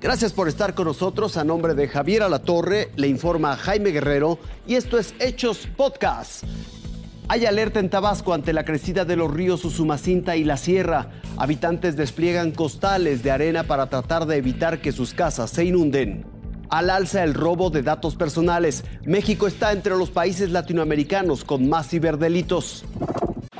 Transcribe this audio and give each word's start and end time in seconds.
Gracias 0.00 0.32
por 0.32 0.48
estar 0.48 0.72
con 0.72 0.86
nosotros. 0.86 1.36
A 1.36 1.44
nombre 1.44 1.74
de 1.74 1.86
Javier 1.86 2.22
Alatorre, 2.22 2.90
le 2.96 3.06
informa 3.06 3.54
Jaime 3.56 3.90
Guerrero 3.90 4.38
y 4.66 4.76
esto 4.76 4.98
es 4.98 5.14
Hechos 5.18 5.68
Podcast. 5.76 6.44
Hay 7.28 7.44
alerta 7.44 7.80
en 7.80 7.90
Tabasco 7.90 8.32
ante 8.32 8.54
la 8.54 8.64
crecida 8.64 9.04
de 9.04 9.16
los 9.16 9.30
ríos 9.30 9.62
Usumacinta 9.62 10.36
y 10.36 10.44
la 10.44 10.56
Sierra. 10.56 11.10
Habitantes 11.36 11.96
despliegan 11.96 12.52
costales 12.52 13.22
de 13.22 13.30
arena 13.30 13.64
para 13.64 13.90
tratar 13.90 14.24
de 14.24 14.38
evitar 14.38 14.80
que 14.80 14.90
sus 14.90 15.12
casas 15.12 15.50
se 15.50 15.66
inunden. 15.66 16.24
Al 16.70 16.88
alza 16.88 17.22
el 17.22 17.34
robo 17.34 17.68
de 17.68 17.82
datos 17.82 18.16
personales. 18.16 18.84
México 19.04 19.46
está 19.46 19.70
entre 19.70 19.96
los 19.96 20.10
países 20.10 20.50
latinoamericanos 20.50 21.44
con 21.44 21.68
más 21.68 21.88
ciberdelitos. 21.88 22.86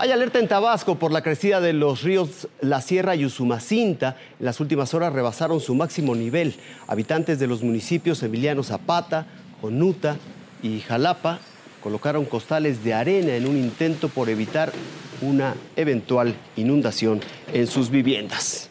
Hay 0.03 0.13
alerta 0.13 0.39
en 0.39 0.49
Tabasco 0.49 0.95
por 0.95 1.13
la 1.13 1.21
crecida 1.21 1.61
de 1.61 1.75
los 1.75 2.03
ríos 2.03 2.49
La 2.63 2.81
Sierra 2.81 3.17
y 3.17 3.27
Usumacinta. 3.27 4.17
En 4.39 4.47
las 4.47 4.59
últimas 4.59 4.95
horas 4.95 5.13
rebasaron 5.13 5.61
su 5.61 5.75
máximo 5.75 6.15
nivel. 6.15 6.55
Habitantes 6.87 7.39
de 7.39 7.47
los 7.47 7.63
municipios 7.63 8.23
Emiliano 8.23 8.63
Zapata, 8.63 9.27
Jonuta 9.61 10.17
y 10.63 10.81
Jalapa 10.81 11.41
colocaron 11.83 12.25
costales 12.25 12.83
de 12.83 12.95
arena 12.95 13.35
en 13.35 13.47
un 13.47 13.59
intento 13.59 14.09
por 14.09 14.31
evitar 14.31 14.73
una 15.21 15.55
eventual 15.77 16.35
inundación 16.57 17.21
en 17.53 17.67
sus 17.67 17.91
viviendas. 17.91 18.71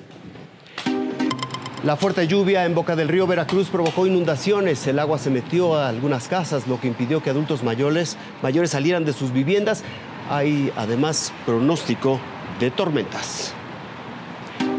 La 1.83 1.95
fuerte 1.95 2.25
lluvia 2.25 2.65
en 2.65 2.73
Boca 2.73 2.95
del 2.95 3.07
Río 3.07 3.27
Veracruz 3.27 3.69
provocó 3.69 4.07
inundaciones. 4.07 4.87
El 4.87 4.97
agua 4.97 5.19
se 5.19 5.29
metió 5.29 5.75
a 5.75 5.89
algunas 5.89 6.27
casas, 6.27 6.67
lo 6.67 6.81
que 6.81 6.87
impidió 6.87 7.21
que 7.21 7.29
adultos 7.29 7.63
mayores, 7.63 8.17
mayores 8.41 8.71
salieran 8.71 9.05
de 9.05 9.13
sus 9.13 9.31
viviendas. 9.31 9.83
Hay 10.29 10.71
además 10.75 11.33
pronóstico 11.45 12.19
de 12.59 12.69
tormentas. 12.71 13.53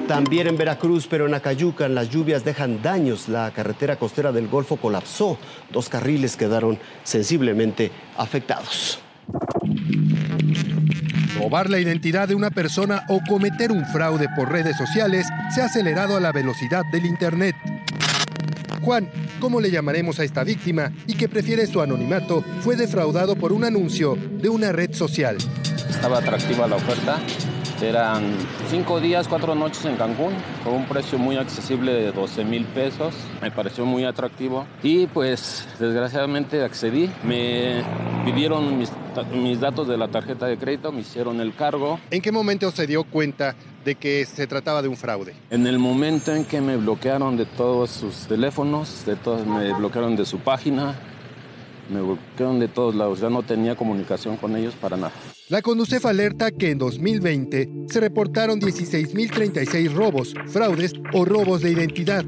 También 0.06 0.48
en 0.48 0.56
Veracruz, 0.56 1.06
pero 1.08 1.26
en 1.26 1.34
Acayucan, 1.34 1.94
las 1.94 2.08
lluvias 2.10 2.44
dejan 2.44 2.82
daños. 2.82 3.28
La 3.28 3.50
carretera 3.52 3.96
costera 3.96 4.32
del 4.32 4.48
Golfo 4.48 4.76
colapsó. 4.76 5.38
Dos 5.70 5.88
carriles 5.88 6.36
quedaron 6.36 6.78
sensiblemente 7.04 7.92
afectados. 8.16 9.00
Robar 11.38 11.70
la 11.70 11.78
identidad 11.78 12.28
de 12.28 12.34
una 12.34 12.50
persona 12.50 13.04
o 13.08 13.20
cometer 13.28 13.72
un 13.72 13.84
fraude 13.86 14.26
por 14.36 14.50
redes 14.50 14.76
sociales 14.76 15.26
se 15.54 15.62
ha 15.62 15.66
acelerado 15.66 16.16
a 16.16 16.20
la 16.20 16.32
velocidad 16.32 16.82
del 16.92 17.06
Internet. 17.06 17.54
Juan, 18.82 19.10
¿cómo 19.40 19.60
le 19.60 19.70
llamaremos 19.70 20.20
a 20.20 20.24
esta 20.24 20.42
víctima 20.42 20.90
y 21.06 21.14
que 21.14 21.28
prefiere 21.28 21.66
su 21.66 21.82
anonimato, 21.82 22.42
fue 22.60 22.76
defraudado 22.76 23.36
por 23.36 23.52
un 23.52 23.64
anuncio 23.64 24.16
de 24.16 24.48
una 24.48 24.72
red 24.72 24.94
social. 24.94 25.36
Estaba 25.88 26.18
atractiva 26.18 26.66
la 26.66 26.76
oferta. 26.76 27.18
Eran 27.82 28.36
cinco 28.68 29.00
días, 29.00 29.26
cuatro 29.26 29.54
noches 29.54 29.84
en 29.86 29.96
Cancún, 29.96 30.34
con 30.64 30.74
un 30.74 30.86
precio 30.86 31.18
muy 31.18 31.36
accesible 31.36 31.92
de 31.92 32.12
12 32.12 32.44
mil 32.44 32.64
pesos. 32.66 33.14
Me 33.40 33.50
pareció 33.50 33.86
muy 33.86 34.04
atractivo 34.04 34.66
y 34.82 35.06
pues 35.06 35.66
desgraciadamente 35.78 36.62
accedí. 36.62 37.10
Me 37.24 37.82
pidieron 38.24 38.78
mis, 38.78 38.90
mis 39.32 39.60
datos 39.60 39.88
de 39.88 39.96
la 39.96 40.08
tarjeta 40.08 40.46
de 40.46 40.56
crédito, 40.56 40.92
me 40.92 41.00
hicieron 41.00 41.40
el 41.40 41.54
cargo. 41.54 41.98
¿En 42.10 42.20
qué 42.20 42.32
momento 42.32 42.70
se 42.70 42.86
dio 42.86 43.04
cuenta 43.04 43.54
de 43.84 43.94
que 43.94 44.24
se 44.26 44.46
trataba 44.46 44.82
de 44.82 44.88
un 44.88 44.96
fraude? 44.96 45.34
En 45.50 45.66
el 45.66 45.78
momento 45.78 46.34
en 46.34 46.44
que 46.44 46.60
me 46.60 46.76
bloquearon 46.76 47.36
de 47.36 47.46
todos 47.46 47.90
sus 47.90 48.26
teléfonos, 48.26 49.04
de 49.06 49.16
todos, 49.16 49.46
me 49.46 49.72
bloquearon 49.72 50.16
de 50.16 50.24
su 50.24 50.38
página, 50.38 50.98
me 51.90 52.00
bloquearon 52.00 52.60
de 52.60 52.68
todos 52.68 52.94
lados, 52.94 53.20
ya 53.20 53.30
no 53.30 53.42
tenía 53.42 53.74
comunicación 53.74 54.36
con 54.36 54.56
ellos 54.56 54.74
para 54.74 54.96
nada. 54.96 55.12
La 55.48 55.62
Conducef 55.62 56.06
alerta 56.06 56.52
que 56.52 56.70
en 56.70 56.78
2020 56.78 57.68
se 57.88 58.00
reportaron 58.00 58.60
16.036 58.60 59.92
robos, 59.92 60.32
fraudes 60.46 60.92
o 61.12 61.24
robos 61.24 61.62
de 61.62 61.72
identidad. 61.72 62.24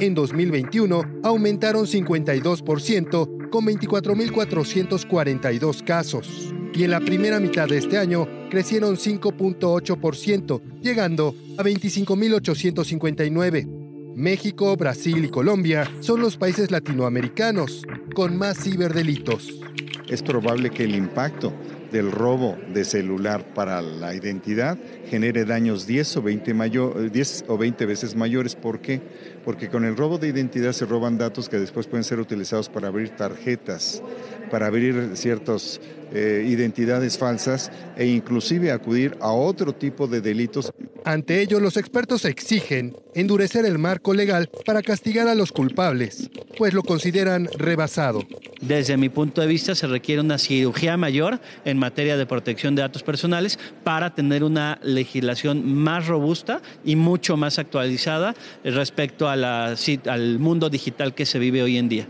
En 0.00 0.14
2021 0.14 1.20
aumentaron 1.24 1.86
52% 1.86 3.37
con 3.50 3.66
24.442 3.66 5.84
casos. 5.84 6.54
Y 6.74 6.84
en 6.84 6.90
la 6.90 7.00
primera 7.00 7.40
mitad 7.40 7.66
de 7.68 7.78
este 7.78 7.96
año 7.98 8.28
crecieron 8.50 8.96
5.8%, 8.96 10.80
llegando 10.80 11.34
a 11.56 11.62
25.859. 11.62 13.66
México, 14.14 14.76
Brasil 14.76 15.24
y 15.24 15.28
Colombia 15.28 15.90
son 16.00 16.20
los 16.20 16.36
países 16.36 16.70
latinoamericanos 16.70 17.86
con 18.14 18.36
más 18.36 18.62
ciberdelitos. 18.62 19.58
Es 20.08 20.22
probable 20.22 20.70
que 20.70 20.84
el 20.84 20.94
impacto 20.94 21.52
del 21.92 22.10
robo 22.10 22.56
de 22.72 22.84
celular 22.84 23.54
para 23.54 23.80
la 23.82 24.14
identidad 24.14 24.78
genere 25.08 25.44
daños 25.44 25.86
10 25.86 26.18
o 26.18 26.22
20, 26.22 27.10
10 27.10 27.44
o 27.48 27.58
20 27.58 27.86
veces 27.86 28.14
mayores. 28.14 28.54
¿Por 28.54 28.80
qué? 28.80 29.00
Porque 29.44 29.68
con 29.68 29.84
el 29.84 29.96
robo 29.96 30.18
de 30.18 30.28
identidad 30.28 30.72
se 30.72 30.86
roban 30.86 31.18
datos 31.18 31.48
que 31.48 31.58
después 31.58 31.86
pueden 31.86 32.04
ser 32.04 32.20
utilizados 32.20 32.68
para 32.68 32.88
abrir 32.88 33.10
tarjetas, 33.10 34.02
para 34.50 34.66
abrir 34.66 35.10
ciertas 35.14 35.80
eh, 36.12 36.44
identidades 36.46 37.18
falsas 37.18 37.70
e 37.96 38.06
inclusive 38.06 38.72
acudir 38.72 39.16
a 39.20 39.30
otro 39.30 39.74
tipo 39.74 40.06
de 40.06 40.20
delitos. 40.20 40.72
Ante 41.04 41.42
ello, 41.42 41.60
los 41.60 41.76
expertos 41.76 42.24
exigen 42.24 42.96
endurecer 43.14 43.64
el 43.64 43.78
marco 43.78 44.14
legal 44.14 44.50
para 44.64 44.82
castigar 44.82 45.28
a 45.28 45.34
los 45.34 45.52
culpables, 45.52 46.30
pues 46.56 46.72
lo 46.74 46.82
consideran 46.82 47.48
rebasado. 47.58 48.26
Desde 48.60 48.96
mi 48.96 49.08
punto 49.08 49.40
de 49.40 49.46
vista, 49.46 49.74
se 49.74 49.86
requiere 49.86 50.20
una 50.20 50.38
cirugía 50.38 50.96
mayor 50.96 51.40
en 51.64 51.78
materia 51.78 52.16
de 52.16 52.26
protección 52.26 52.74
de 52.74 52.82
datos 52.82 53.02
personales 53.02 53.58
para 53.84 54.14
tener 54.14 54.42
una 54.42 54.78
legislación 54.82 55.72
más 55.72 56.06
robusta 56.08 56.60
y 56.84 56.96
mucho 56.96 57.36
más 57.36 57.58
actualizada 57.58 58.34
respecto 58.64 59.28
a 59.28 59.36
la, 59.36 59.76
al 60.06 60.38
mundo 60.38 60.70
digital 60.70 61.14
que 61.14 61.26
se 61.26 61.38
vive 61.38 61.62
hoy 61.62 61.78
en 61.78 61.88
día. 61.88 62.08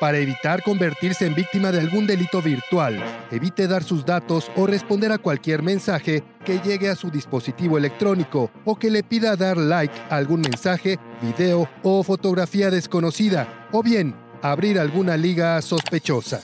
Para 0.00 0.18
evitar 0.18 0.62
convertirse 0.62 1.26
en 1.26 1.34
víctima 1.34 1.72
de 1.72 1.80
algún 1.80 2.06
delito 2.06 2.40
virtual, 2.40 3.02
evite 3.32 3.66
dar 3.66 3.82
sus 3.82 4.06
datos 4.06 4.48
o 4.54 4.64
responder 4.64 5.10
a 5.10 5.18
cualquier 5.18 5.60
mensaje 5.60 6.22
que 6.44 6.60
llegue 6.60 6.88
a 6.88 6.94
su 6.94 7.10
dispositivo 7.10 7.76
electrónico 7.76 8.52
o 8.64 8.76
que 8.76 8.90
le 8.90 9.02
pida 9.02 9.34
dar 9.34 9.56
like 9.56 9.92
a 10.08 10.14
algún 10.14 10.42
mensaje, 10.42 11.00
video 11.20 11.68
o 11.82 12.04
fotografía 12.04 12.70
desconocida, 12.70 13.68
o 13.72 13.82
bien 13.82 14.14
abrir 14.42 14.78
alguna 14.78 15.16
liga 15.16 15.60
sospechosa. 15.62 16.42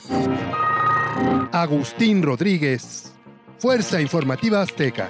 Agustín 1.51 2.21
Rodríguez, 2.21 3.13
Fuerza 3.59 4.01
Informativa 4.01 4.61
Azteca. 4.61 5.09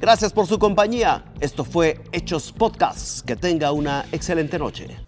Gracias 0.00 0.32
por 0.32 0.46
su 0.46 0.58
compañía. 0.58 1.24
Esto 1.40 1.64
fue 1.64 2.00
Hechos 2.12 2.52
Podcast. 2.52 3.26
Que 3.26 3.36
tenga 3.36 3.72
una 3.72 4.06
excelente 4.12 4.58
noche. 4.58 5.07